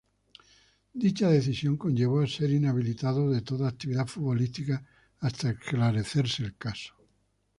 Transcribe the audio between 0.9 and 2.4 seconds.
Dicha decisión conllevó a